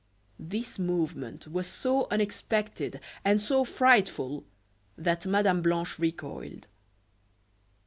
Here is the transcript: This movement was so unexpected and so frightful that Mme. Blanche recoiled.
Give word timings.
This 0.39 0.79
movement 0.79 1.47
was 1.47 1.67
so 1.67 2.07
unexpected 2.09 2.99
and 3.23 3.39
so 3.39 3.63
frightful 3.63 4.45
that 4.97 5.27
Mme. 5.27 5.61
Blanche 5.61 5.99
recoiled. 5.99 6.65